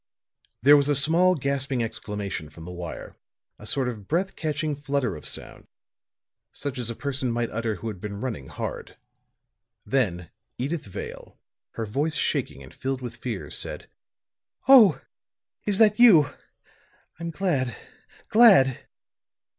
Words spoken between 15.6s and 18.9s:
Is that you! I'm glad glad!"